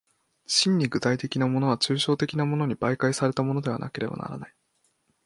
[0.47, 4.47] 真に具体的なものは抽象的なものに媒介されたものでなければならぬ。